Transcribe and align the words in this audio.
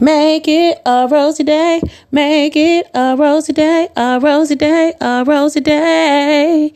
Make 0.00 0.48
it 0.48 0.82
a 0.84 1.06
rosy 1.08 1.44
day. 1.44 1.80
Make 2.10 2.56
it 2.56 2.88
a 2.94 3.14
rosy 3.16 3.52
day. 3.52 3.88
A 3.96 4.18
rosy 4.20 4.56
day. 4.56 4.92
A 5.00 5.24
rosy 5.24 5.60
day. 5.60 6.72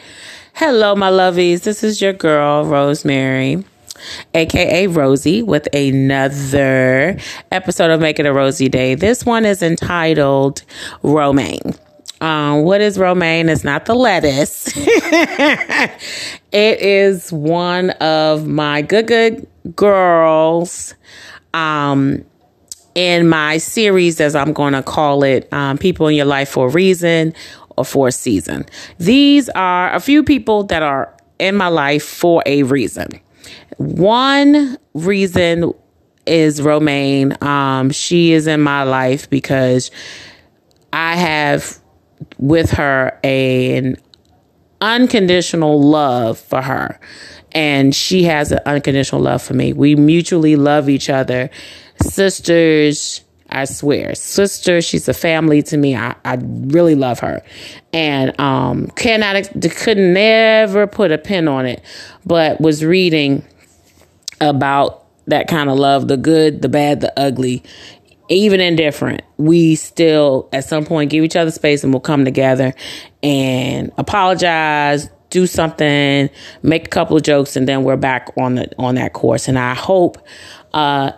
Hello, 0.55 0.95
my 0.95 1.11
lovies. 1.11 1.63
This 1.63 1.83
is 1.83 2.01
your 2.01 2.13
girl, 2.13 2.65
Rosemary, 2.65 3.65
aka 4.35 4.87
Rosie, 4.87 5.43
with 5.43 5.67
another 5.75 7.19
episode 7.51 7.91
of 7.91 8.01
Make 8.01 8.21
It 8.21 8.27
a 8.27 8.33
Rosy 8.33 8.69
Day. 8.69 8.95
This 8.95 9.27
one 9.27 9.45
is 9.45 9.63
entitled 9.63 10.63
Romaine. 11.03 11.75
Um, 12.21 12.63
what 12.63 12.81
is 12.81 12.99
romaine? 12.99 13.49
It's 13.49 13.65
not 13.65 13.87
the 13.87 13.95
lettuce. 13.95 14.69
it 14.77 15.93
is 16.53 17.33
one 17.33 17.91
of 17.91 18.47
my 18.47 18.83
good, 18.83 19.07
good 19.07 19.47
girls. 19.77 20.95
Um, 21.55 22.25
in 22.99 23.29
my 23.29 23.59
series, 23.59 24.21
as 24.21 24.35
I'm 24.35 24.53
going 24.53 24.73
to 24.73 24.83
call 24.83 25.23
it, 25.23 25.51
um, 25.53 25.79
People 25.79 26.09
in 26.09 26.17
Your 26.17 26.27
Life 26.27 26.49
for 26.49 26.67
a 26.67 26.69
Reason 26.69 27.33
or 27.77 27.85
for 27.85 28.09
a 28.09 28.13
Season. 28.13 28.67
These 28.99 29.49
are 29.51 29.95
a 29.95 30.01
few 30.01 30.25
people 30.25 30.65
that 30.65 30.83
are 30.83 31.17
in 31.39 31.55
my 31.55 31.69
life 31.69 32.03
for 32.03 32.43
a 32.45 32.65
reason. 32.65 33.21
One 33.77 34.77
reason 34.95 35.73
is 36.27 36.61
Romaine. 36.61 37.37
Um, 37.41 37.91
she 37.91 38.33
is 38.33 38.49
in 38.49 38.63
my 38.63 38.83
life 38.83 39.31
because 39.31 39.93
I 40.93 41.15
have 41.15 41.79
with 42.39 42.73
her 42.73 43.17
an 43.23 43.97
unconditional 44.81 45.81
love 45.81 46.37
for 46.37 46.63
her 46.63 46.99
and 47.53 47.95
she 47.95 48.25
has 48.25 48.51
an 48.51 48.59
unconditional 48.67 49.21
love 49.21 49.41
for 49.41 49.55
me. 49.55 49.73
We 49.73 49.95
mutually 49.95 50.57
love 50.57 50.89
each 50.89 51.09
other 51.09 51.49
sisters. 52.03 53.23
I 53.51 53.65
swear, 53.65 54.15
sister, 54.15 54.83
she's 54.83 55.09
a 55.09 55.15
family 55.15 55.63
to 55.63 55.79
me. 55.79 55.97
I, 55.97 56.15
I 56.23 56.37
really 56.43 56.95
love 56.95 57.21
her, 57.21 57.43
and 57.95 58.39
um, 58.39 58.89
cannot 58.89 59.51
could 59.75 59.97
never 59.97 60.87
put 60.87 61.13
a 61.13 61.17
pin 61.17 61.49
on 61.49 61.65
it, 61.65 61.83
but 62.27 62.61
was 62.61 62.85
reading 62.85 63.43
about 64.43 65.07
that 65.29 65.49
kind 65.49 65.71
of 65.71 65.79
love, 65.79 66.09
the 66.09 66.19
good, 66.19 66.61
the 66.61 66.69
bad, 66.69 67.01
the 67.01 67.19
ugly, 67.19 67.63
even 68.29 68.61
indifferent. 68.61 69.23
We 69.39 69.77
still 69.77 70.51
at 70.53 70.65
some 70.65 70.85
point 70.85 71.11
give 71.11 71.25
each 71.25 71.37
other 71.37 71.51
space, 71.51 71.83
and 71.83 71.91
we'll 71.91 72.01
come 72.01 72.27
together 72.27 72.75
and 73.23 73.91
apologize, 73.97 75.09
do 75.31 75.47
something, 75.47 76.29
make 76.63 76.85
a 76.85 76.91
couple 76.91 77.17
of 77.17 77.23
jokes, 77.23 77.57
and 77.57 77.67
then 77.67 77.83
we're 77.83 77.97
back 77.97 78.29
on 78.37 78.57
the 78.57 78.71
on 78.79 78.97
that 78.97 79.15
course. 79.15 79.49
And 79.49 79.59
I 79.59 79.73
hope. 79.73 80.19
Uh, 80.75 81.13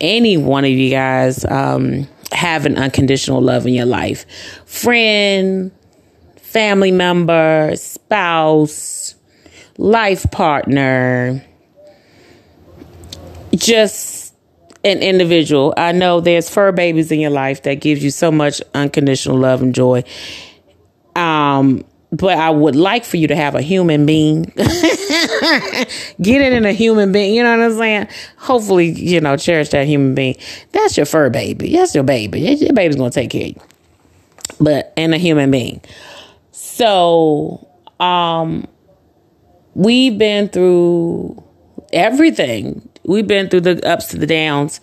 any 0.00 0.36
one 0.36 0.64
of 0.64 0.70
you 0.70 0.90
guys 0.90 1.44
um, 1.44 2.08
have 2.32 2.66
an 2.66 2.76
unconditional 2.78 3.40
love 3.40 3.66
in 3.66 3.74
your 3.74 3.86
life 3.86 4.26
friend, 4.64 5.72
family 6.36 6.92
member, 6.92 7.72
spouse, 7.76 9.14
life 9.78 10.30
partner, 10.30 11.44
just 13.54 14.34
an 14.84 14.98
individual. 15.00 15.74
I 15.76 15.92
know 15.92 16.20
there's 16.20 16.48
fur 16.48 16.72
babies 16.72 17.12
in 17.12 17.20
your 17.20 17.30
life 17.30 17.62
that 17.64 17.74
gives 17.74 18.02
you 18.02 18.10
so 18.10 18.32
much 18.32 18.62
unconditional 18.74 19.38
love 19.38 19.62
and 19.62 19.74
joy. 19.74 20.04
Um, 21.16 21.84
but 22.12 22.38
I 22.38 22.50
would 22.50 22.76
like 22.76 23.04
for 23.04 23.16
you 23.16 23.28
to 23.28 23.36
have 23.36 23.54
a 23.54 23.62
human 23.62 24.06
being. 24.06 24.52
Get 26.20 26.42
it 26.42 26.52
in 26.52 26.66
a 26.66 26.72
human 26.72 27.12
being. 27.12 27.34
You 27.34 27.42
know 27.42 27.56
what 27.56 27.64
I'm 27.64 27.76
saying? 27.78 28.08
Hopefully, 28.36 28.90
you 28.90 29.20
know, 29.20 29.36
cherish 29.36 29.70
that 29.70 29.86
human 29.86 30.14
being. 30.14 30.36
That's 30.72 30.96
your 30.96 31.06
fur 31.06 31.30
baby. 31.30 31.72
That's 31.74 31.94
your 31.94 32.04
baby. 32.04 32.40
Your 32.40 32.72
baby's 32.74 32.96
to 32.96 33.10
take 33.10 33.30
care 33.30 33.42
of 33.42 33.48
you. 33.48 33.60
But 34.60 34.92
in 34.96 35.14
a 35.14 35.18
human 35.18 35.50
being. 35.50 35.80
So, 36.52 37.66
um, 37.98 38.66
we've 39.74 40.18
been 40.18 40.48
through 40.48 41.42
everything. 41.92 42.86
We've 43.04 43.26
been 43.26 43.48
through 43.48 43.62
the 43.62 43.88
ups 43.88 44.08
to 44.08 44.18
the 44.18 44.26
downs. 44.26 44.80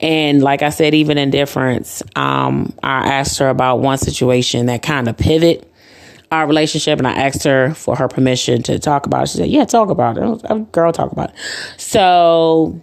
And 0.00 0.42
like 0.42 0.62
I 0.62 0.70
said, 0.70 0.94
even 0.94 1.18
indifference, 1.18 2.02
um, 2.16 2.74
I 2.82 3.08
asked 3.08 3.38
her 3.38 3.48
about 3.48 3.80
one 3.80 3.98
situation 3.98 4.66
that 4.66 4.82
kind 4.82 5.08
of 5.08 5.16
pivot 5.18 5.67
our 6.30 6.46
relationship 6.46 6.98
and 6.98 7.06
I 7.06 7.12
asked 7.12 7.44
her 7.44 7.74
for 7.74 7.96
her 7.96 8.08
permission 8.08 8.62
to 8.64 8.78
talk 8.78 9.06
about 9.06 9.24
it. 9.24 9.28
She 9.30 9.38
said, 9.38 9.48
Yeah, 9.48 9.64
talk 9.64 9.90
about 9.90 10.18
it. 10.18 10.72
girl, 10.72 10.92
talk 10.92 11.12
about 11.12 11.30
it. 11.30 11.36
So 11.78 12.82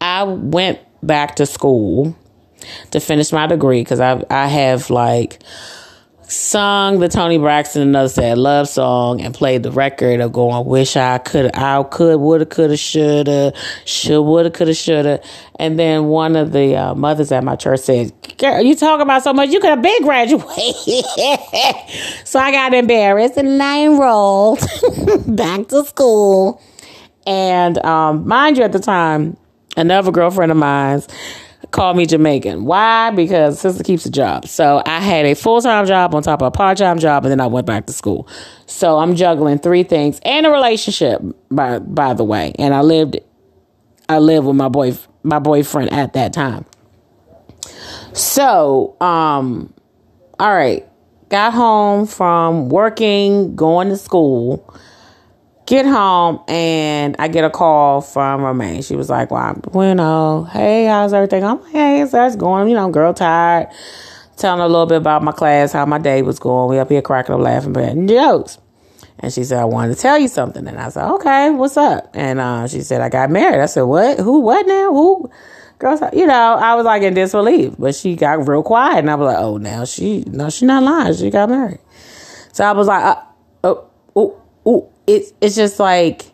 I 0.00 0.24
went 0.24 0.80
back 1.02 1.36
to 1.36 1.46
school 1.46 2.16
to 2.90 3.00
finish 3.00 3.32
my 3.32 3.46
degree 3.46 3.80
because 3.80 4.00
I 4.00 4.22
I 4.30 4.46
have 4.46 4.90
like 4.90 5.42
sung 6.22 6.98
the 6.98 7.08
Toni 7.08 7.36
Braxton 7.38 7.82
another 7.82 8.08
sad 8.08 8.38
love 8.38 8.66
song 8.68 9.20
and 9.20 9.34
played 9.34 9.62
the 9.62 9.70
record 9.70 10.20
of 10.20 10.32
going 10.32 10.64
wish 10.66 10.96
I 10.96 11.18
could 11.18 11.54
I 11.54 11.82
could 11.82 12.18
woulda 12.20 12.46
coulda 12.46 12.76
shoulda 12.76 13.52
should 13.84 14.22
woulda 14.22 14.50
coulda 14.50 14.74
shoulda 14.74 15.20
and 15.58 15.78
then 15.78 16.06
one 16.06 16.36
of 16.36 16.52
the 16.52 16.76
uh, 16.76 16.94
mothers 16.94 17.32
at 17.32 17.44
my 17.44 17.56
church 17.56 17.80
said 17.80 18.12
girl 18.42 18.60
you 18.60 18.74
talk 18.74 19.00
about 19.00 19.22
so 19.22 19.32
much 19.32 19.50
you 19.50 19.60
could 19.60 19.70
have 19.70 19.82
been 19.82 20.02
graduated 20.02 20.44
so 22.24 22.38
I 22.38 22.50
got 22.50 22.74
embarrassed 22.74 23.36
and 23.36 23.62
I 23.62 23.84
enrolled 23.84 24.60
back 25.26 25.68
to 25.68 25.84
school 25.84 26.60
and 27.26 27.78
um, 27.84 28.26
mind 28.26 28.58
you 28.58 28.64
at 28.64 28.72
the 28.72 28.80
time 28.80 29.36
another 29.76 30.10
girlfriend 30.10 30.50
of 30.50 30.58
mine's 30.58 31.06
called 31.70 31.96
me 31.96 32.06
Jamaican. 32.06 32.64
Why? 32.64 33.10
Because 33.10 33.60
sister 33.60 33.82
keeps 33.82 34.04
a 34.06 34.10
job. 34.10 34.46
So 34.46 34.82
I 34.84 35.00
had 35.00 35.24
a 35.24 35.34
full 35.34 35.60
time 35.60 35.86
job 35.86 36.14
on 36.14 36.22
top 36.22 36.42
of 36.42 36.48
a 36.48 36.50
part 36.50 36.78
time 36.78 36.98
job, 36.98 37.24
and 37.24 37.32
then 37.32 37.40
I 37.40 37.46
went 37.46 37.66
back 37.66 37.86
to 37.86 37.92
school. 37.92 38.28
So 38.66 38.98
I'm 38.98 39.16
juggling 39.16 39.58
three 39.58 39.82
things 39.82 40.20
and 40.24 40.46
a 40.46 40.50
relationship, 40.50 41.20
by 41.50 41.78
by 41.80 42.14
the 42.14 42.24
way. 42.24 42.52
And 42.58 42.74
I 42.74 42.82
lived, 42.82 43.18
I 44.08 44.18
lived 44.18 44.46
with 44.46 44.56
my 44.56 44.68
boy, 44.68 44.96
my 45.22 45.38
boyfriend 45.38 45.92
at 45.92 46.12
that 46.12 46.32
time. 46.32 46.66
So, 48.12 48.96
um, 49.00 49.72
all 50.38 50.52
right, 50.52 50.86
got 51.28 51.52
home 51.52 52.06
from 52.06 52.68
working, 52.68 53.56
going 53.56 53.88
to 53.88 53.96
school 53.96 54.68
get 55.72 55.86
home 55.86 56.42
and 56.48 57.16
I 57.18 57.28
get 57.28 57.44
a 57.44 57.50
call 57.50 58.02
from 58.02 58.42
Romaine. 58.42 58.82
She 58.82 58.96
was 58.96 59.08
like, 59.08 59.30
Well, 59.30 59.54
bueno, 59.54 60.44
hey, 60.44 60.86
how's 60.86 61.12
everything? 61.12 61.44
I'm 61.44 61.62
like, 61.62 61.72
Hey, 61.72 62.04
so 62.04 62.18
that's 62.18 62.36
going, 62.36 62.68
you 62.68 62.74
know, 62.74 62.90
girl 62.90 63.14
tired. 63.14 63.68
Telling 64.36 64.60
a 64.60 64.66
little 64.66 64.86
bit 64.86 64.98
about 64.98 65.22
my 65.22 65.32
class, 65.32 65.72
how 65.72 65.86
my 65.86 65.98
day 65.98 66.22
was 66.22 66.38
going. 66.38 66.70
We 66.70 66.78
up 66.78 66.90
here 66.90 67.02
cracking 67.02 67.34
up 67.34 67.40
laughing, 67.40 67.72
but 67.72 67.94
jokes. 68.06 68.58
And 69.18 69.32
she 69.32 69.44
said, 69.44 69.60
I 69.60 69.64
wanted 69.64 69.94
to 69.94 70.00
tell 70.00 70.18
you 70.18 70.28
something. 70.28 70.66
And 70.66 70.78
I 70.78 70.88
said, 70.88 71.08
Okay, 71.12 71.50
what's 71.50 71.76
up? 71.76 72.10
And 72.14 72.40
uh, 72.40 72.66
she 72.66 72.80
said, 72.80 73.00
I 73.00 73.08
got 73.08 73.30
married. 73.30 73.62
I 73.62 73.66
said, 73.66 73.82
What? 73.82 74.18
Who? 74.18 74.40
What 74.40 74.66
now? 74.66 74.92
Who? 74.92 75.30
You 75.82 76.26
know, 76.26 76.54
I 76.60 76.74
was 76.74 76.84
like 76.84 77.02
in 77.02 77.14
disbelief, 77.14 77.74
but 77.78 77.94
she 77.94 78.14
got 78.14 78.46
real 78.46 78.62
quiet, 78.62 78.98
and 78.98 79.10
I 79.10 79.16
was 79.16 79.26
like, 79.26 79.42
"Oh, 79.42 79.56
now 79.56 79.84
she, 79.84 80.24
no, 80.26 80.48
she 80.48 80.64
not 80.64 80.82
lying. 80.82 81.14
She 81.14 81.30
got 81.30 81.48
married." 81.48 81.80
So 82.52 82.64
I 82.64 82.72
was 82.72 82.86
like, 82.86 83.04
uh, 83.04 83.22
"Oh, 83.64 83.90
oh, 84.14 84.42
oh, 84.64 84.92
it's 85.06 85.32
it's 85.40 85.56
just 85.56 85.80
like 85.80 86.30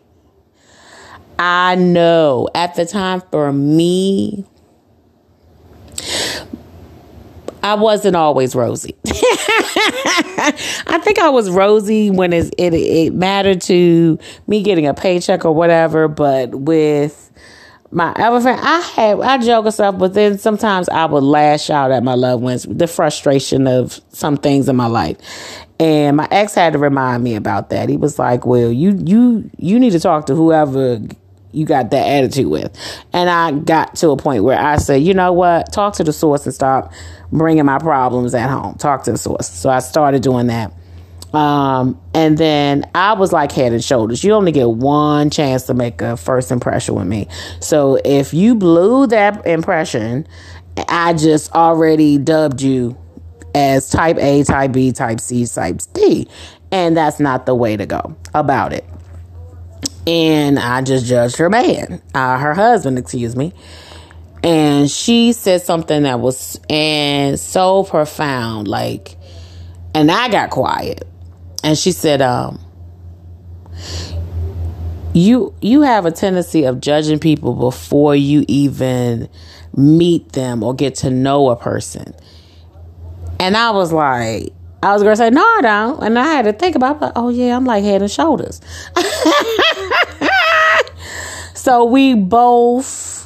I 1.39 1.75
know 1.75 2.49
at 2.53 2.75
the 2.75 2.85
time 2.85 3.21
for 3.31 3.51
me 3.51 4.45
I 7.61 7.75
wasn't 7.75 8.15
always 8.15 8.55
rosy. 8.55 8.95
I 9.05 10.99
think 11.03 11.19
I 11.19 11.29
was 11.29 11.49
rosy 11.49 12.09
when 12.09 12.33
it, 12.33 12.53
it 12.57 12.73
it 12.73 13.13
mattered 13.13 13.61
to 13.61 14.17
me 14.47 14.63
getting 14.63 14.87
a 14.87 14.93
paycheck 14.93 15.45
or 15.45 15.53
whatever, 15.53 16.07
but 16.07 16.55
with 16.55 17.31
my 17.91 18.11
other 18.13 18.41
friend, 18.41 18.59
I 18.61 18.79
had 18.81 19.19
I 19.19 19.37
joke 19.39 19.65
and 19.65 19.73
stuff, 19.73 19.97
but 19.97 20.13
then 20.13 20.37
sometimes 20.37 20.89
I 20.89 21.05
would 21.05 21.23
lash 21.23 21.69
out 21.69 21.91
at 21.91 22.03
my 22.03 22.13
loved 22.13 22.43
ones, 22.43 22.63
the 22.63 22.87
frustration 22.87 23.67
of 23.67 23.99
some 24.09 24.37
things 24.37 24.69
in 24.69 24.75
my 24.75 24.85
life. 24.85 25.17
And 25.79 26.17
my 26.17 26.27
ex 26.29 26.53
had 26.53 26.73
to 26.73 26.79
remind 26.79 27.23
me 27.23 27.35
about 27.35 27.69
that. 27.69 27.89
He 27.89 27.97
was 27.97 28.19
like, 28.19 28.45
"Well, 28.45 28.71
you 28.71 28.91
you 29.03 29.49
you 29.57 29.79
need 29.79 29.91
to 29.91 29.99
talk 29.99 30.27
to 30.27 30.35
whoever 30.35 30.99
you 31.51 31.65
got 31.65 31.89
that 31.91 32.05
attitude 32.05 32.47
with." 32.47 32.77
And 33.13 33.29
I 33.29 33.51
got 33.51 33.95
to 33.97 34.09
a 34.11 34.17
point 34.17 34.43
where 34.43 34.59
I 34.59 34.77
said, 34.77 35.01
"You 35.01 35.13
know 35.13 35.33
what? 35.33 35.71
Talk 35.71 35.95
to 35.95 36.03
the 36.03 36.13
source 36.13 36.45
and 36.45 36.53
stop 36.53 36.91
bringing 37.31 37.65
my 37.65 37.79
problems 37.79 38.35
at 38.35 38.49
home. 38.49 38.75
Talk 38.75 39.03
to 39.03 39.13
the 39.13 39.17
source." 39.17 39.47
So 39.47 39.69
I 39.69 39.79
started 39.79 40.21
doing 40.21 40.47
that. 40.47 40.73
Um, 41.33 42.01
and 42.13 42.37
then 42.37 42.89
I 42.95 43.13
was 43.13 43.31
like 43.31 43.51
head 43.51 43.71
and 43.71 43.83
shoulders. 43.83 44.23
You 44.23 44.33
only 44.33 44.51
get 44.51 44.69
one 44.69 45.29
chance 45.29 45.63
to 45.63 45.73
make 45.73 46.01
a 46.01 46.17
first 46.17 46.51
impression 46.51 46.95
with 46.95 47.07
me. 47.07 47.27
So 47.59 47.99
if 48.03 48.33
you 48.33 48.55
blew 48.55 49.07
that 49.07 49.45
impression, 49.45 50.27
I 50.87 51.13
just 51.13 51.51
already 51.53 52.17
dubbed 52.17 52.61
you 52.61 52.97
as 53.53 53.89
type 53.89 54.17
A, 54.17 54.43
type 54.43 54.71
B, 54.71 54.91
type 54.91 55.19
C, 55.19 55.45
type 55.45 55.81
D. 55.93 56.27
And 56.71 56.95
that's 56.95 57.19
not 57.19 57.45
the 57.45 57.55
way 57.55 57.77
to 57.77 57.85
go 57.85 58.15
about 58.33 58.73
it. 58.73 58.85
And 60.07 60.57
I 60.57 60.81
just 60.81 61.05
judged 61.05 61.37
her 61.37 61.49
man, 61.49 62.01
uh, 62.13 62.37
her 62.37 62.53
husband, 62.53 62.97
excuse 62.97 63.35
me. 63.35 63.53
And 64.43 64.89
she 64.89 65.33
said 65.33 65.61
something 65.61 66.03
that 66.03 66.19
was 66.19 66.59
and 66.69 67.39
so 67.39 67.83
profound, 67.83 68.67
like, 68.67 69.17
and 69.93 70.09
I 70.09 70.29
got 70.29 70.49
quiet, 70.49 71.05
and 71.63 71.77
she 71.77 71.91
said, 71.91 72.21
um, 72.21 72.59
you 75.13 75.53
you 75.61 75.81
have 75.81 76.05
a 76.05 76.11
tendency 76.11 76.65
of 76.65 76.79
judging 76.79 77.19
people 77.19 77.53
before 77.53 78.15
you 78.15 78.45
even 78.47 79.27
meet 79.75 80.33
them 80.33 80.63
or 80.63 80.73
get 80.73 80.95
to 80.95 81.09
know 81.09 81.49
a 81.49 81.55
person. 81.55 82.13
And 83.39 83.57
I 83.57 83.71
was 83.71 83.91
like, 83.91 84.53
I 84.83 84.93
was 84.93 85.01
gonna 85.01 85.15
say, 85.15 85.29
no, 85.29 85.41
I 85.41 85.59
don't. 85.61 86.03
And 86.03 86.19
I 86.19 86.25
had 86.25 86.45
to 86.45 86.53
think 86.53 86.75
about 86.75 87.01
it, 87.01 87.11
oh 87.15 87.29
yeah, 87.29 87.55
I'm 87.55 87.65
like 87.65 87.83
head 87.83 88.01
and 88.01 88.11
shoulders. 88.11 88.61
so 91.53 91.85
we 91.85 92.13
both 92.15 93.19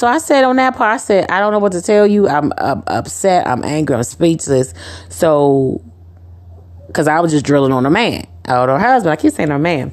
so 0.00 0.06
I 0.06 0.18
said 0.18 0.44
on 0.44 0.56
that 0.56 0.76
part, 0.76 0.94
I 0.94 0.96
said, 0.96 1.30
I 1.30 1.40
don't 1.40 1.52
know 1.52 1.58
what 1.58 1.72
to 1.72 1.82
tell 1.82 2.06
you. 2.06 2.26
I'm, 2.26 2.52
I'm 2.56 2.82
upset. 2.86 3.46
I'm 3.46 3.62
angry. 3.64 3.96
I'm 3.96 4.02
speechless. 4.04 4.72
So, 5.10 5.82
because 6.90 7.08
I 7.08 7.20
was 7.20 7.32
just 7.32 7.44
drilling 7.44 7.72
on 7.72 7.86
a 7.86 7.90
man, 7.90 8.26
or 8.48 8.66
her 8.66 8.78
husband. 8.78 9.12
I 9.12 9.16
keep 9.16 9.32
saying 9.32 9.50
her 9.50 9.58
man, 9.58 9.92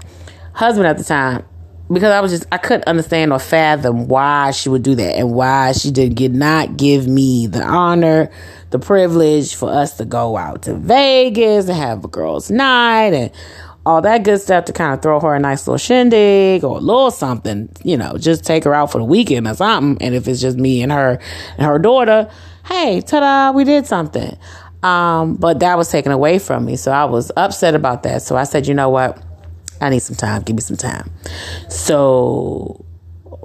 husband 0.54 0.88
at 0.88 0.98
the 0.98 1.04
time 1.04 1.46
because 1.92 2.12
I 2.12 2.20
was 2.20 2.32
just 2.32 2.46
I 2.52 2.58
couldn't 2.58 2.88
understand 2.88 3.32
or 3.32 3.40
fathom 3.40 4.08
why 4.08 4.52
she 4.52 4.70
would 4.70 4.84
do 4.84 4.96
that 4.96 5.16
and 5.16 5.32
why 5.32 5.72
she 5.72 5.92
did 5.92 6.16
get 6.16 6.34
not 6.34 6.78
give 6.78 7.08
me 7.08 7.48
the 7.48 7.64
honor, 7.64 8.30
the 8.72 8.80
privilege 8.80 9.56
for 9.56 9.72
us 9.72 9.98
to 9.98 10.06
go 10.06 10.38
out 10.38 10.64
to 10.64 10.76
Vegas 10.76 11.68
and 11.68 11.78
have 11.78 12.04
a 12.04 12.08
girls' 12.08 12.52
night 12.52 13.14
and 13.14 13.32
all 13.86 14.02
that 14.02 14.24
good 14.24 14.42
stuff 14.42 14.66
to 14.66 14.74
kind 14.74 14.94
of 14.94 15.02
throw 15.02 15.18
her 15.22 15.34
a 15.34 15.40
nice 15.40 15.66
little 15.66 15.78
shindig 15.78 16.62
or 16.66 16.78
a 16.78 16.82
little 16.82 17.10
something, 17.10 17.70
you 17.84 17.96
know, 17.96 18.18
just 18.18 18.44
take 18.44 18.66
her 18.66 18.74
out 18.74 18.92
for 18.92 18.98
the 18.98 19.06
weekend 19.06 19.48
or 19.48 19.54
something. 19.54 20.06
And 20.06 20.14
if 20.14 20.28
it's 20.28 20.42
just 20.42 20.58
me 20.58 20.82
and 20.82 20.92
her 20.92 21.20
and 21.58 21.66
her 21.66 21.80
daughter, 21.80 22.30
hey, 22.66 23.00
ta-da, 23.00 23.56
we 23.56 23.64
did 23.64 23.88
something. 23.88 24.38
Um, 24.83 25.35
but 25.35 25.59
that 25.59 25.77
was 25.77 25.89
taken 25.91 26.12
away 26.12 26.39
from 26.39 26.65
me. 26.65 26.75
So 26.75 26.91
I 26.91 27.06
was 27.06 27.31
upset 27.35 27.75
about 27.75 28.03
that. 28.03 28.21
So 28.21 28.35
I 28.35 28.44
said, 28.44 28.68
you 28.68 28.74
know 28.74 28.89
what? 28.89 29.21
I 29.81 29.89
need 29.89 30.00
some 30.00 30.15
time. 30.15 30.41
Give 30.44 30.56
me 30.56 30.62
some 30.62 30.77
time. 30.77 31.09
So 31.69 32.85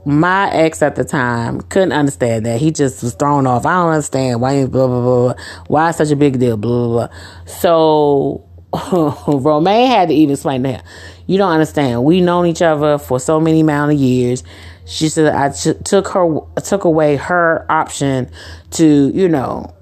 my 0.05 0.51
ex 0.51 0.83
at 0.83 0.97
the 0.97 1.05
time 1.05 1.61
couldn't 1.63 1.93
understand 1.93 2.47
that. 2.47 2.61
He 2.61 2.71
just 2.71 3.03
was 3.03 3.15
thrown 3.15 3.47
off. 3.47 3.67
I 3.67 3.75
don't 3.75 3.93
understand 3.93 4.41
why 4.41 4.67
blah 4.67 4.87
blah 4.87 5.01
blah. 5.01 5.35
Why 5.69 5.91
such 5.91 6.11
a 6.11 6.17
big 6.17 6.39
deal? 6.39 6.57
Blah 6.57 6.89
blah 6.89 7.09
blah. 7.09 7.17
So 7.47 8.49
Romaine 9.27 9.91
had 9.91 10.09
to 10.09 10.15
even 10.15 10.33
explain 10.33 10.65
him, 10.65 10.83
"You 11.27 11.39
don't 11.39 11.53
understand. 11.53 12.05
We 12.05 12.21
known 12.21 12.47
each 12.47 12.63
other 12.63 12.99
for 12.99 13.21
so 13.21 13.39
many 13.41 13.61
amount 13.61 13.93
of 13.93 13.99
years." 13.99 14.43
She 14.87 15.09
said, 15.09 15.33
"I 15.33 15.51
t- 15.51 15.75
took 15.85 16.09
her 16.09 16.41
took 16.65 16.85
away 16.85 17.17
her 17.17 17.67
option 17.71 18.31
to 18.73 19.11
you 19.15 19.29
know 19.29 19.73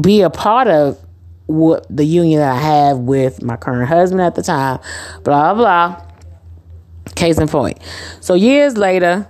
be 0.00 0.22
a 0.22 0.30
part 0.30 0.68
of 0.68 0.98
what 1.46 1.84
the 1.94 2.04
union 2.04 2.38
that 2.40 2.52
I 2.52 2.60
have 2.60 2.98
with 2.98 3.42
my 3.42 3.56
current 3.56 3.88
husband 3.88 4.20
at 4.20 4.34
the 4.34 4.42
time, 4.42 4.80
blah 5.24 5.54
blah. 5.54 6.02
Case 7.16 7.38
in 7.38 7.48
point. 7.48 7.78
So 8.20 8.34
years 8.34 8.76
later, 8.76 9.28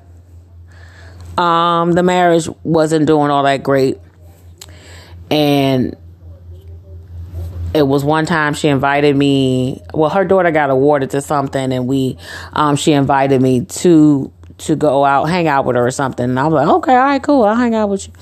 um, 1.39 1.93
the 1.93 2.03
marriage 2.03 2.49
wasn't 2.63 3.07
doing 3.07 3.31
all 3.31 3.45
that 3.45 3.63
great, 3.63 3.99
and 5.31 5.97
it 7.73 7.83
was 7.83 8.05
one 8.05 8.27
time 8.27 8.53
she 8.55 8.69
invited 8.69 9.17
me. 9.17 9.81
Well, 9.95 10.11
her 10.11 10.25
daughter 10.25 10.51
got 10.51 10.71
awarded 10.71 11.11
to 11.11 11.21
something, 11.21 11.73
and 11.73 11.87
we, 11.87 12.19
um, 12.53 12.77
she 12.77 12.93
invited 12.93 13.41
me 13.41 13.65
to 13.65 14.31
to 14.61 14.77
go 14.77 15.05
out, 15.05 15.25
hang 15.25 15.49
out 15.49 15.65
with 15.65 15.77
her 15.77 15.87
or 15.87 15.91
something. 15.91 16.25
And 16.25 16.39
I 16.39 16.45
was 16.45 16.53
like, 16.55 16.69
okay, 16.69 16.93
all 16.93 16.99
right, 16.99 17.23
cool, 17.23 17.45
I'll 17.45 17.57
hang 17.57 17.75
out 17.75 17.89
with 17.89 18.07
you. 18.07 18.13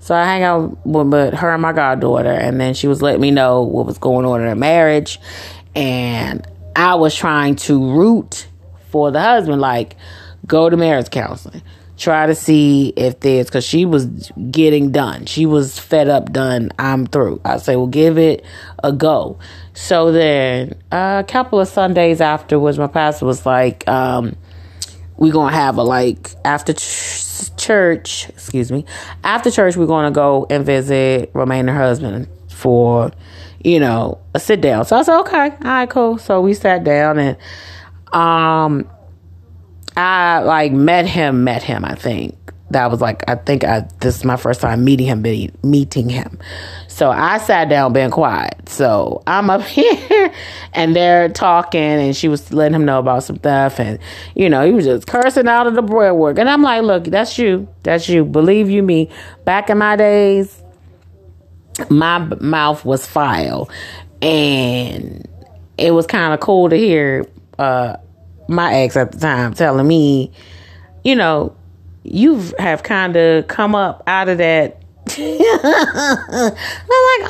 So 0.00 0.14
I 0.14 0.24
hang 0.24 0.42
out 0.42 0.86
with, 0.86 1.08
with 1.08 1.34
her 1.34 1.52
and 1.52 1.62
my 1.62 1.72
goddaughter, 1.72 2.32
and 2.32 2.60
then 2.60 2.74
she 2.74 2.88
was 2.88 3.00
letting 3.00 3.20
me 3.20 3.30
know 3.30 3.62
what 3.62 3.86
was 3.86 3.98
going 3.98 4.26
on 4.26 4.40
in 4.40 4.46
her 4.46 4.54
marriage, 4.54 5.20
and 5.74 6.46
I 6.76 6.96
was 6.96 7.14
trying 7.14 7.56
to 7.56 7.96
root 7.96 8.48
for 8.90 9.10
the 9.10 9.20
husband, 9.20 9.60
like 9.60 9.96
go 10.46 10.68
to 10.68 10.76
marriage 10.76 11.10
counseling, 11.10 11.62
try 11.96 12.26
to 12.26 12.34
see 12.34 12.92
if 12.96 13.20
there's 13.20 13.46
because 13.46 13.64
she 13.64 13.84
was 13.84 14.06
getting 14.50 14.90
done, 14.90 15.26
she 15.26 15.46
was 15.46 15.78
fed 15.78 16.08
up, 16.08 16.32
done. 16.32 16.70
I'm 16.78 17.06
through. 17.06 17.40
I 17.44 17.58
say, 17.58 17.76
well, 17.76 17.86
give 17.86 18.18
it 18.18 18.44
a 18.82 18.92
go. 18.92 19.38
So 19.74 20.12
then 20.12 20.74
a 20.92 21.24
couple 21.26 21.60
of 21.60 21.68
Sundays 21.68 22.20
afterwards, 22.20 22.78
my 22.78 22.88
pastor 22.88 23.26
was 23.26 23.46
like, 23.46 23.86
um, 23.88 24.36
we're 25.16 25.32
gonna 25.32 25.54
have 25.54 25.76
a 25.78 25.82
like 25.82 26.34
after 26.44 26.72
ch- 26.72 27.56
church 27.56 28.28
excuse 28.30 28.72
me 28.72 28.84
after 29.22 29.50
church 29.50 29.76
we're 29.76 29.86
gonna 29.86 30.10
go 30.10 30.46
and 30.50 30.64
visit 30.66 31.30
romaine 31.34 31.60
and 31.68 31.70
her 31.70 31.82
husband 31.82 32.28
for 32.48 33.10
you 33.62 33.80
know 33.80 34.18
a 34.34 34.40
sit 34.40 34.60
down. 34.60 34.84
So 34.84 34.96
i 34.96 35.02
said 35.02 35.18
okay 35.20 35.50
all 35.50 35.58
right 35.62 35.88
cool. 35.90 36.18
So 36.18 36.40
we 36.40 36.54
sat 36.54 36.84
down 36.84 37.18
and 37.18 37.36
um 38.12 38.88
i 39.96 40.40
like 40.40 40.72
met 40.72 41.06
him 41.06 41.44
met 41.44 41.62
him 41.62 41.84
i 41.84 41.94
think 41.94 42.34
that 42.74 42.90
was 42.90 43.00
like 43.00 43.22
I 43.28 43.36
think 43.36 43.64
I 43.64 43.88
this 44.00 44.16
is 44.16 44.24
my 44.24 44.36
first 44.36 44.60
time 44.60 44.84
meeting 44.84 45.06
him 45.06 45.22
meeting 45.62 46.08
him. 46.08 46.38
So 46.88 47.10
I 47.10 47.38
sat 47.38 47.68
down 47.68 47.92
being 47.92 48.10
quiet. 48.10 48.68
So 48.68 49.22
I'm 49.26 49.48
up 49.48 49.62
here 49.66 50.32
and 50.72 50.94
they're 50.94 51.28
talking 51.28 51.80
and 51.80 52.16
she 52.16 52.28
was 52.28 52.52
letting 52.52 52.74
him 52.74 52.84
know 52.84 52.98
about 52.98 53.22
some 53.22 53.36
stuff 53.36 53.80
and 53.80 53.98
you 54.34 54.50
know, 54.50 54.66
he 54.66 54.72
was 54.72 54.84
just 54.84 55.06
cursing 55.06 55.48
out 55.48 55.66
of 55.66 55.74
the 55.74 55.82
work. 55.82 56.38
And 56.38 56.50
I'm 56.50 56.62
like, 56.62 56.82
look, 56.82 57.04
that's 57.04 57.38
you. 57.38 57.68
That's 57.84 58.08
you. 58.08 58.24
Believe 58.24 58.68
you 58.68 58.82
me. 58.82 59.08
Back 59.44 59.70
in 59.70 59.78
my 59.78 59.96
days, 59.96 60.60
my 61.88 62.18
mouth 62.18 62.84
was 62.84 63.06
file 63.06 63.70
and 64.20 65.28
it 65.78 65.92
was 65.92 66.06
kind 66.06 66.34
of 66.34 66.40
cool 66.40 66.68
to 66.68 66.76
hear 66.76 67.24
uh, 67.58 67.96
my 68.48 68.74
ex 68.74 68.96
at 68.96 69.12
the 69.12 69.18
time 69.18 69.54
telling 69.54 69.86
me, 69.86 70.32
you 71.04 71.14
know, 71.14 71.56
you 72.04 72.40
have 72.58 72.82
kind 72.82 73.16
of 73.16 73.48
come 73.48 73.74
up 73.74 74.02
out 74.06 74.28
of 74.28 74.38
that. 74.38 74.80
I'm 75.08 75.18
like, 75.18 76.60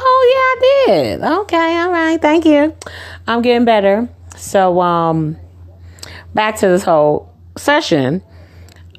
oh 0.00 0.31
yeah, 0.35 0.41
I 0.41 0.85
did. 0.87 1.23
Okay, 1.23 1.79
all 1.79 1.91
right, 1.91 2.21
thank 2.21 2.44
you. 2.44 2.75
I'm 3.26 3.43
getting 3.43 3.65
better. 3.65 4.09
So, 4.37 4.81
um, 4.81 5.37
back 6.35 6.59
to 6.59 6.69
this 6.69 6.82
whole 6.82 7.32
session. 7.56 8.23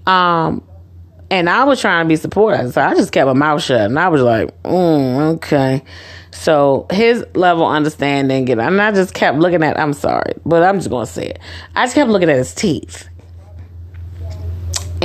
Um, 0.06 0.64
and 1.30 1.50
I 1.50 1.64
was 1.64 1.82
trying 1.82 2.06
to 2.06 2.08
be 2.08 2.16
supportive, 2.16 2.74
so 2.74 2.82
I 2.82 2.96
just 2.96 3.12
kept 3.12 3.28
my 3.28 3.34
mouth 3.34 3.62
shut, 3.62 3.82
and 3.82 4.00
I 4.00 4.10
was 4.10 4.22
like, 4.22 4.50
mm, 4.64 5.36
okay. 5.36 5.84
So 6.32 6.86
his 6.92 7.26
level 7.34 7.66
understanding, 7.66 8.50
and 8.50 8.82
I 8.82 8.92
just 8.92 9.14
kept 9.14 9.38
looking 9.40 9.64
at. 9.64 9.80
I'm 9.80 9.94
sorry, 9.94 10.34
but 10.46 10.64
I'm 10.64 10.78
just 10.78 10.90
gonna 10.90 11.06
say 11.06 11.28
it. 11.28 11.40
I 11.76 11.86
just 11.86 11.96
kept 11.96 12.10
looking 12.10 12.30
at 12.30 12.36
his 12.36 12.54
teeth 12.54 13.08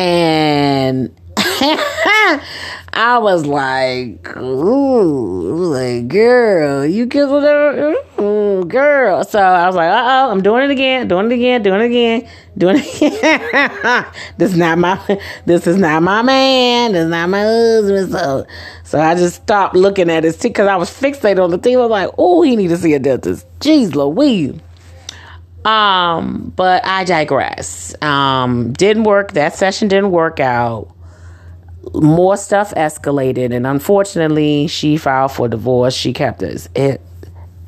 and 0.00 1.14
I 1.37 3.19
was 3.21 3.45
like, 3.45 4.35
ooh, 4.38 5.73
like, 5.75 6.09
girl, 6.09 6.87
you 6.87 7.04
with 7.04 7.42
her, 7.42 7.95
ooh, 8.19 8.64
girl. 8.64 9.25
So 9.25 9.38
I 9.38 9.66
was 9.66 9.76
like, 9.76 9.90
uh 9.90 10.04
oh, 10.04 10.30
I'm 10.30 10.42
doing 10.42 10.64
it 10.64 10.71
again, 10.71 11.07
doing 11.07 11.30
it 11.30 11.35
again, 11.35 11.62
doing 11.62 11.80
it 11.83 11.85
again, 11.85 12.28
doing 12.57 12.76
it 12.78 12.97
again. 12.97 14.07
this 14.38 14.52
is 14.52 14.57
not 14.57 14.78
my, 14.78 15.21
this 15.45 15.66
is 15.66 15.76
not 15.76 16.02
my 16.02 16.23
man, 16.23 16.92
this 16.92 17.04
is 17.04 17.11
not 17.11 17.28
my 17.28 17.42
husband. 17.42 18.11
So, 18.11 18.47
so 18.85 19.00
I 19.00 19.14
just 19.14 19.37
stopped 19.37 19.76
looking 19.76 20.09
at 20.09 20.25
his 20.25 20.37
teeth 20.37 20.52
because 20.54 20.69
I 20.69 20.76
was 20.76 20.88
fixated 20.88 21.45
on 21.45 21.50
the 21.50 21.59
teeth. 21.59 21.76
I 21.76 21.80
was 21.80 21.90
like, 21.90 22.11
oh, 22.16 22.40
he 22.40 22.57
need 22.57 22.69
to 22.69 22.78
see 22.78 22.95
a 22.95 22.99
dentist. 22.99 23.47
Jeez 23.61 23.95
Louise. 23.95 24.59
Um, 25.64 26.52
but 26.57 26.85
I 26.87 27.05
digress. 27.05 27.95
Um, 28.02 28.73
didn't 28.73 29.05
work. 29.05 29.33
That 29.33 29.55
session 29.55 29.88
didn't 29.88 30.11
work 30.11 30.40
out. 30.40 30.95
More 31.95 32.37
stuff 32.37 32.75
escalated, 32.75 33.55
and 33.55 33.67
unfortunately, 33.67 34.67
she 34.67 34.97
filed 34.97 35.33
for 35.33 35.49
divorce. 35.49 35.95
She 35.95 36.12
kept 36.12 36.43
his, 36.43 36.69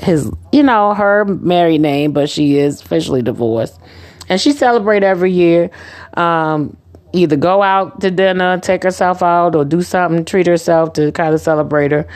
his, 0.01 0.31
you 0.53 0.63
know, 0.63 0.95
her 0.95 1.25
married 1.25 1.81
name, 1.81 2.13
but 2.13 2.29
she 2.29 2.59
is 2.59 2.83
officially 2.83 3.23
divorced, 3.23 3.81
and 4.29 4.41
she 4.41 4.53
celebrate 4.53 5.03
every 5.03 5.33
year. 5.33 5.71
Um, 6.15 6.77
either 7.15 7.37
go 7.37 7.63
out 7.63 8.01
to 8.03 8.11
dinner, 8.11 8.59
take 8.59 8.83
herself 8.83 9.23
out, 9.23 9.55
or 9.55 9.65
do 9.65 9.81
something, 9.81 10.25
treat 10.27 10.47
herself 10.47 10.93
to 10.95 11.11
kind 11.13 11.35
of 11.35 11.41
celebrate 11.41 11.93
her, 11.93 12.07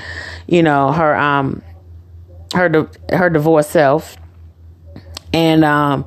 you 0.46 0.62
know, 0.62 0.92
her 0.92 1.16
um, 1.16 1.62
her 2.54 2.88
her 3.10 3.30
divorce 3.30 3.68
self 3.68 4.16
and 5.32 5.64
um, 5.64 6.06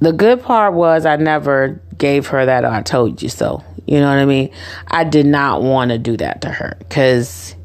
the 0.00 0.12
good 0.12 0.42
part 0.42 0.74
was 0.74 1.06
I 1.06 1.16
never 1.16 1.80
gave 1.96 2.28
her 2.28 2.46
that 2.46 2.64
I 2.64 2.82
told 2.82 3.22
you 3.22 3.28
so. 3.28 3.64
You 3.86 4.00
know 4.00 4.08
what 4.08 4.18
I 4.18 4.26
mean? 4.26 4.50
I 4.86 5.04
did 5.04 5.26
not 5.26 5.62
want 5.62 5.90
to 5.90 5.98
do 5.98 6.16
that 6.18 6.42
to 6.42 6.50
her 6.50 6.76
because 6.78 7.56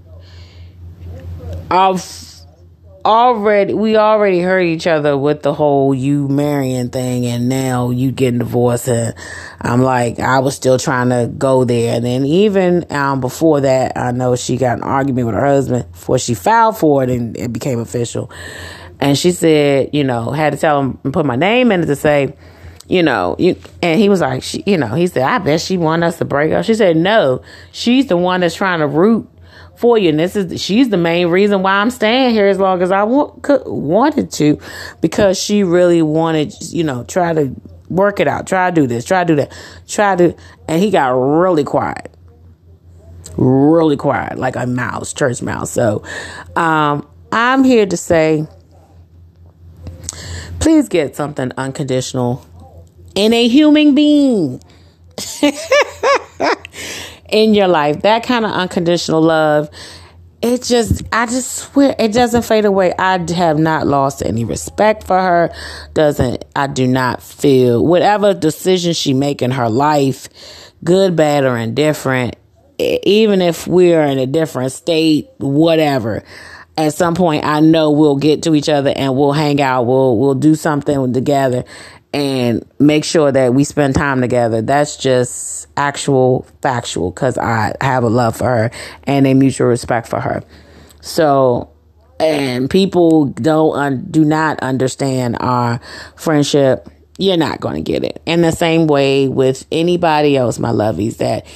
I've 1.70 2.02
already 3.06 3.74
we 3.74 3.98
already 3.98 4.40
hurt 4.40 4.62
each 4.62 4.88
other 4.88 5.18
with 5.18 5.42
the 5.42 5.54
whole 5.54 5.94
you 5.94 6.30
marrying 6.30 6.90
thing 6.90 7.26
and 7.26 7.50
now 7.50 7.90
you 7.90 8.12
getting 8.14 8.40
divorced 8.40 8.88
and 8.88 9.14
I'm 9.60 9.82
like 9.82 10.20
I 10.20 10.40
was 10.40 10.56
still 10.56 10.80
trying 10.80 11.10
to 11.10 11.30
go 11.38 11.66
there 11.66 11.96
and 11.96 12.06
then 12.06 12.26
even 12.26 12.86
um 12.92 13.20
before 13.20 13.60
that 13.62 13.98
I 13.98 14.12
know 14.12 14.38
she 14.38 14.56
got 14.56 14.78
an 14.78 14.84
argument 14.84 15.28
with 15.28 15.36
her 15.36 15.46
husband 15.46 15.92
before 15.92 16.18
she 16.18 16.34
filed 16.34 16.78
for 16.78 17.04
it 17.04 17.10
and 17.10 17.36
it 17.36 17.52
became 17.52 17.80
official 17.80 18.32
and 19.04 19.18
she 19.18 19.32
said 19.32 19.90
you 19.94 20.04
know 20.04 20.32
had 20.32 20.54
to 20.54 20.58
tell 20.58 20.80
him 20.80 20.98
and 21.04 21.14
put 21.14 21.26
my 21.26 21.36
name 21.36 21.72
in 21.72 21.84
it 21.84 21.86
to 21.86 21.96
say 21.96 22.34
you 22.88 23.02
know, 23.02 23.36
you, 23.40 23.56
and 23.82 24.00
he 24.00 24.10
was 24.10 24.22
like, 24.22 24.44
she, 24.44 24.64
you 24.66 24.78
know, 24.78 24.88
he 24.88 25.08
said, 25.08 25.24
I 25.24 25.38
bet 25.38 25.62
she 25.62 25.78
want 25.78 26.04
us 26.04 26.18
to 26.18 26.26
break 26.26 26.52
up. 26.52 26.66
She 26.66 26.74
said, 26.74 26.98
no, 26.98 27.42
she's 27.72 28.08
the 28.08 28.18
one 28.18 28.42
that's 28.42 28.56
trying 28.56 28.80
to 28.80 28.88
root 28.88 29.30
for 29.76 29.98
you. 29.98 30.10
And 30.10 30.20
this 30.20 30.36
is, 30.36 30.62
she's 30.62 30.90
the 30.90 30.98
main 30.98 31.28
reason 31.28 31.64
why 31.64 31.74
I'm 31.74 31.90
staying 31.90 32.32
here 32.32 32.48
as 32.48 32.60
long 32.60 32.82
as 32.82 32.92
I 32.92 33.04
want, 33.04 33.42
could, 33.42 33.64
wanted 33.66 34.32
to, 34.34 34.60
because 35.02 35.40
she 35.40 35.64
really 35.64 36.02
wanted, 36.02 36.54
you 36.72 36.84
know, 36.84 37.04
try 37.06 37.34
to 37.34 37.56
work 37.90 38.20
it 38.20 38.28
out, 38.28 38.48
try 38.48 38.70
to 38.70 38.76
do 38.76 38.86
this, 38.86 39.06
try 39.06 39.24
to 39.24 39.28
do 39.28 39.36
that, 39.38 39.54
try 39.88 40.16
to, 40.16 40.36
and 40.68 40.82
he 40.82 40.92
got 40.92 41.10
really 41.10 41.64
quiet. 41.64 42.10
Really 43.38 43.98
quiet, 43.98 44.38
like 44.38 44.56
a 44.56 44.68
mouse, 44.68 45.14
church 45.14 45.42
mouse. 45.42 45.72
So, 45.72 46.04
um, 46.56 47.08
I'm 47.32 47.64
here 47.64 47.88
to 47.88 47.98
say, 47.98 48.46
please 50.64 50.88
get 50.88 51.14
something 51.14 51.52
unconditional 51.58 52.46
in 53.16 53.34
a 53.34 53.50
human 53.50 53.94
being 53.94 54.62
in 57.30 57.54
your 57.54 57.68
life. 57.68 58.02
That 58.04 58.24
kind 58.24 58.46
of 58.46 58.52
unconditional 58.52 59.22
love. 59.22 59.70
It 60.42 60.64
just, 60.64 61.04
I 61.12 61.26
just 61.26 61.52
swear, 61.54 61.94
it 62.00 62.14
doesn't 62.14 62.44
fade 62.44 62.64
away. 62.64 62.94
I 62.98 63.18
have 63.34 63.60
not 63.60 63.88
lost 63.88 64.24
any 64.24 64.46
respect 64.46 65.06
for 65.06 65.20
her. 65.20 65.54
Doesn't, 65.94 66.46
I 66.56 66.68
do 66.68 66.88
not 66.88 67.22
feel 67.22 67.86
whatever 67.86 68.34
decision 68.34 68.94
she 68.94 69.14
make 69.14 69.42
in 69.42 69.52
her 69.52 69.70
life, 69.70 70.30
good, 70.82 71.18
bad, 71.18 71.44
or 71.44 71.58
indifferent, 71.58 72.38
even 72.80 73.42
if 73.42 73.68
we're 73.68 74.04
in 74.04 74.18
a 74.18 74.28
different 74.28 74.72
state, 74.72 75.28
whatever 75.40 76.24
at 76.78 76.94
some 76.94 77.16
point 77.16 77.46
I 77.46 77.60
know 77.60 77.92
we'll 77.92 78.18
get 78.18 78.44
to 78.44 78.56
each 78.56 78.70
other 78.70 78.94
and 78.96 79.16
we'll 79.16 79.32
hang 79.32 79.62
out. 79.62 79.84
We'll 79.84 80.18
we'll 80.18 80.36
do 80.36 80.56
something 80.56 81.14
together 81.14 81.64
and 82.14 82.64
make 82.80 83.04
sure 83.04 83.32
that 83.32 83.54
we 83.54 83.64
spend 83.64 83.96
time 83.96 84.22
together. 84.22 84.62
That's 84.62 84.98
just 84.98 85.68
actual 85.76 86.46
factual 86.62 87.12
because 87.12 87.38
I 87.38 87.74
have 87.82 88.04
a 88.04 88.10
love 88.10 88.38
for 88.38 88.46
her 88.46 88.72
and 89.04 89.26
a 89.26 89.34
mutual 89.34 89.68
respect 89.68 90.08
for 90.08 90.20
her. 90.20 90.44
So, 91.02 91.72
and 92.20 92.70
people 92.70 93.26
don't 93.26 93.76
un- 93.76 94.08
do 94.10 94.24
not 94.24 94.60
understand 94.60 95.38
our 95.40 95.80
friendship. 96.16 96.88
You're 97.18 97.38
not 97.38 97.60
going 97.60 97.84
to 97.84 97.92
get 97.92 98.04
it. 98.04 98.22
In 98.26 98.42
the 98.42 98.52
same 98.52 98.88
way 98.88 99.28
with 99.28 99.66
anybody 99.72 100.38
else, 100.38 100.60
my 100.60 100.70
lovies, 100.70 101.18
that 101.18 101.48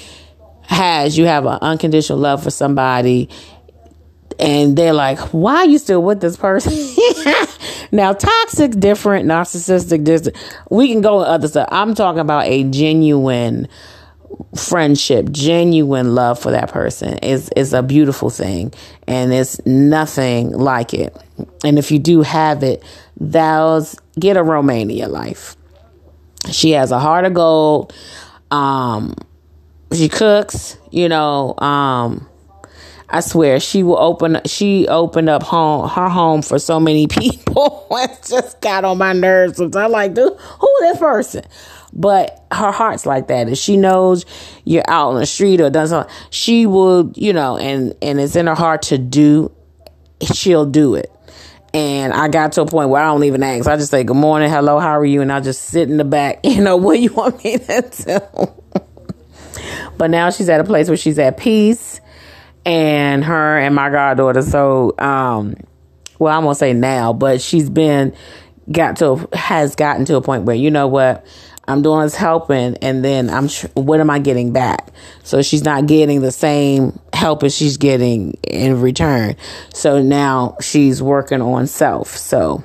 has 0.63 1.17
you 1.17 1.25
have 1.25 1.45
an 1.45 1.59
unconditional 1.61 2.19
love 2.19 2.43
for 2.43 2.51
somebody 2.51 3.29
and 4.39 4.77
they're 4.77 4.93
like, 4.93 5.19
why 5.33 5.57
are 5.57 5.65
you 5.65 5.79
still 5.79 6.03
with 6.03 6.21
this 6.21 6.37
person? 6.37 6.73
now, 7.91 8.13
toxic, 8.13 8.71
different, 8.79 9.27
narcissistic, 9.27 10.03
different. 10.03 10.37
We 10.69 10.89
can 10.91 11.01
go 11.01 11.19
with 11.19 11.27
other 11.27 11.47
stuff. 11.47 11.67
I'm 11.71 11.95
talking 11.95 12.19
about 12.19 12.45
a 12.45 12.63
genuine 12.65 13.67
friendship, 14.55 15.31
genuine 15.31 16.13
love 16.13 16.39
for 16.39 16.51
that 16.51 16.71
person 16.71 17.17
is 17.19 17.49
is 17.55 17.73
a 17.73 17.81
beautiful 17.81 18.29
thing, 18.29 18.73
and 19.07 19.33
it's 19.33 19.63
nothing 19.65 20.51
like 20.51 20.93
it. 20.93 21.15
And 21.63 21.79
if 21.79 21.91
you 21.91 21.99
do 21.99 22.21
have 22.21 22.63
it, 22.63 22.83
thou's 23.19 23.95
get 24.19 24.37
a 24.37 24.43
Romania 24.43 25.07
life. 25.07 25.55
She 26.51 26.71
has 26.71 26.91
a 26.91 26.99
heart 26.99 27.25
of 27.25 27.33
gold. 27.33 27.93
Um, 28.51 29.15
she 29.93 30.09
cooks, 30.09 30.77
you 30.91 31.09
know. 31.09 31.57
Um, 31.57 32.26
I 33.09 33.21
swear 33.21 33.59
she 33.59 33.83
will 33.83 33.97
open 33.97 34.41
she 34.45 34.87
opened 34.87 35.29
up 35.29 35.41
home 35.43 35.87
her 35.89 36.09
home 36.09 36.41
for 36.41 36.59
so 36.59 36.79
many 36.79 37.07
people. 37.07 37.87
it 37.91 38.19
just 38.27 38.59
got 38.61 38.83
on 38.83 38.97
my 38.97 39.13
nerves. 39.13 39.59
I'm 39.59 39.91
like, 39.91 40.13
dude, 40.13 40.33
who 40.37 40.75
this 40.81 40.97
person? 40.97 41.45
But 41.93 42.45
her 42.51 42.71
heart's 42.71 43.05
like 43.05 43.27
that. 43.27 43.47
If 43.47 43.57
she 43.57 43.77
knows 43.77 44.25
you're 44.65 44.83
out 44.87 45.09
on 45.09 45.19
the 45.19 45.25
street 45.25 45.61
or 45.61 45.69
does 45.69 45.89
something, 45.89 46.13
she 46.29 46.65
will, 46.65 47.11
you 47.15 47.33
know, 47.33 47.57
and 47.57 47.95
and 48.01 48.19
it's 48.19 48.35
in 48.35 48.47
her 48.47 48.55
heart 48.55 48.83
to 48.83 48.97
do, 48.97 49.51
she'll 50.21 50.65
do 50.65 50.95
it. 50.95 51.11
And 51.73 52.13
I 52.13 52.27
got 52.27 52.53
to 52.53 52.61
a 52.61 52.65
point 52.65 52.89
where 52.89 53.01
I 53.01 53.05
don't 53.07 53.23
even 53.23 53.43
ask. 53.43 53.67
I 53.67 53.77
just 53.77 53.91
say, 53.91 54.03
Good 54.03 54.17
morning, 54.17 54.49
hello, 54.49 54.79
how 54.79 54.99
are 54.99 55.05
you? 55.05 55.21
And 55.21 55.31
I 55.31 55.39
just 55.39 55.63
sit 55.63 55.89
in 55.89 55.97
the 55.97 56.03
back, 56.03 56.41
you 56.43 56.61
know, 56.61 56.75
what 56.75 56.99
you 56.99 57.13
want 57.13 57.41
me 57.43 57.57
to 57.57 57.81
do? 58.75 58.81
but 59.97 60.09
now 60.09 60.29
she's 60.29 60.49
at 60.49 60.59
a 60.59 60.65
place 60.65 60.89
where 60.89 60.97
she's 60.97 61.17
at 61.19 61.37
peace 61.37 62.01
and 62.67 63.23
her 63.23 63.57
and 63.57 63.73
my 63.73 63.89
goddaughter. 63.89 64.41
So, 64.41 64.93
um, 64.99 65.55
well, 66.19 66.37
I'm 66.37 66.43
gonna 66.43 66.53
say 66.53 66.73
now, 66.73 67.13
but 67.13 67.41
she's 67.41 67.69
been 67.69 68.13
got 68.69 68.97
to 68.97 69.27
has 69.31 69.75
gotten 69.75 70.03
to 70.05 70.17
a 70.17 70.21
point 70.21 70.43
where 70.43 70.55
you 70.55 70.69
know 70.69 70.87
what 70.87 71.25
I'm 71.69 71.81
doing 71.81 72.05
is 72.05 72.13
helping, 72.15 72.75
and 72.77 73.03
then 73.05 73.29
I'm 73.29 73.47
what 73.73 74.01
am 74.01 74.09
I 74.09 74.19
getting 74.19 74.51
back? 74.51 74.89
So 75.23 75.41
she's 75.41 75.63
not 75.63 75.87
getting 75.87 76.21
the 76.21 76.31
same 76.31 76.99
help 77.13 77.41
as 77.43 77.55
she's 77.55 77.77
getting 77.77 78.33
in 78.43 78.81
return. 78.81 79.37
So 79.73 80.01
now 80.01 80.57
she's 80.59 81.01
working 81.01 81.41
on 81.41 81.67
self. 81.67 82.17
So, 82.17 82.63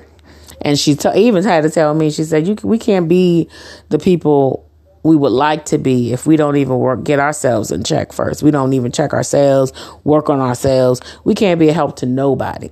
and 0.61 0.77
she 0.77 0.95
t- 0.95 1.09
even 1.15 1.45
had 1.45 1.63
to 1.63 1.69
tell 1.69 1.93
me, 1.93 2.11
she 2.11 2.25
said, 2.25 2.45
"You 2.45 2.57
we 2.61 2.77
can't 2.77 3.07
be 3.07 3.47
the 3.87 3.99
people 3.99 4.69
we 5.03 5.17
would 5.17 5.31
like 5.31 5.65
to 5.65 5.77
be 5.77 6.13
if 6.13 6.25
we 6.25 6.37
don't 6.37 6.55
even 6.55 6.79
work, 6.79 7.03
get 7.03 7.19
ourselves 7.19 7.71
in 7.71 7.83
check 7.83 8.13
first. 8.13 8.41
We 8.41 8.51
don't 8.51 8.73
even 8.73 8.91
check 8.91 9.13
ourselves, 9.13 9.73
work 10.05 10.29
on 10.29 10.39
ourselves. 10.39 11.01
We 11.25 11.35
can't 11.35 11.59
be 11.59 11.69
a 11.69 11.73
help 11.73 11.97
to 11.97 12.05
nobody. 12.05 12.71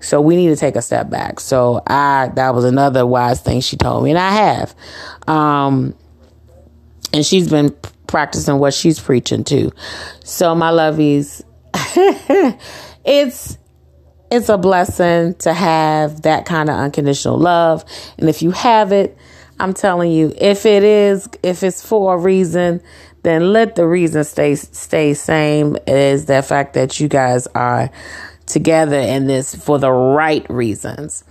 So 0.00 0.20
we 0.20 0.36
need 0.36 0.48
to 0.48 0.56
take 0.56 0.76
a 0.76 0.82
step 0.82 1.10
back. 1.10 1.40
So 1.40 1.82
I, 1.86 2.30
that 2.34 2.54
was 2.54 2.64
another 2.64 3.06
wise 3.06 3.40
thing 3.40 3.60
she 3.60 3.76
told 3.76 4.04
me, 4.04 4.10
and 4.10 4.18
I 4.18 4.30
have. 4.30 4.74
Um, 5.26 5.94
and 7.12 7.24
she's 7.24 7.48
been 7.50 7.74
practicing 8.06 8.58
what 8.58 8.72
she's 8.72 8.98
preaching 9.00 9.44
too. 9.44 9.72
So 10.24 10.54
my 10.54 10.70
lovies, 10.70 11.42
it's, 13.04 13.58
it's 14.30 14.48
a 14.48 14.58
blessing 14.58 15.34
to 15.34 15.52
have 15.52 16.22
that 16.22 16.46
kind 16.46 16.68
of 16.68 16.76
unconditional 16.76 17.38
love. 17.38 17.84
And 18.18 18.28
if 18.28 18.42
you 18.42 18.50
have 18.50 18.92
it, 18.92 19.16
I'm 19.58 19.74
telling 19.74 20.12
you, 20.12 20.32
if 20.36 20.66
it 20.66 20.82
is, 20.82 21.28
if 21.42 21.62
it's 21.62 21.84
for 21.86 22.14
a 22.14 22.18
reason, 22.18 22.82
then 23.22 23.52
let 23.52 23.74
the 23.74 23.86
reason 23.86 24.22
stay 24.24 24.54
stay 24.54 25.14
same 25.14 25.76
as 25.86 26.26
the 26.26 26.42
fact 26.42 26.74
that 26.74 27.00
you 27.00 27.08
guys 27.08 27.46
are 27.48 27.90
together 28.46 28.98
in 28.98 29.26
this 29.26 29.54
for 29.54 29.78
the 29.78 29.90
right 29.90 30.48
reasons 30.48 31.24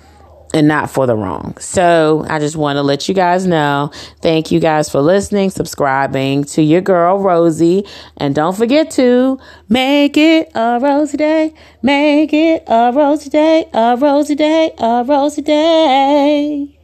and 0.54 0.68
not 0.68 0.90
for 0.90 1.06
the 1.06 1.16
wrong. 1.16 1.56
So 1.58 2.26
I 2.30 2.40
just 2.40 2.56
want 2.56 2.78
to 2.78 2.82
let 2.82 3.08
you 3.08 3.14
guys 3.16 3.46
know. 3.46 3.92
Thank 4.22 4.52
you 4.52 4.60
guys 4.60 4.90
for 4.90 5.02
listening, 5.02 5.50
subscribing 5.50 6.46
to 6.46 6.62
your 6.62 6.82
girl 6.82 7.20
Rosie, 7.20 7.86
and 8.18 8.34
don't 8.34 8.56
forget 8.56 8.92
to 8.92 9.40
make 9.70 10.18
it 10.18 10.52
a 10.56 10.80
rosy 10.82 11.18
day, 11.18 11.54
make 11.82 12.34
it 12.34 12.64
a 12.68 12.92
rosy 12.94 13.30
day, 13.30 13.70
a 13.74 13.98
rosy 13.98 14.36
day, 14.36 14.72
a 14.78 15.04
rosy 15.06 15.42
day. 15.42 16.75